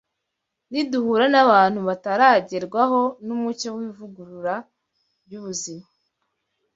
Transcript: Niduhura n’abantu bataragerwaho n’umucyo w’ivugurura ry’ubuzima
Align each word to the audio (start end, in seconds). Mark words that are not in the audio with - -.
Niduhura 0.71 1.25
n’abantu 1.33 1.79
bataragerwaho 1.87 3.01
n’umucyo 3.25 3.69
w’ivugurura 3.77 4.53
ry’ubuzima 5.25 5.85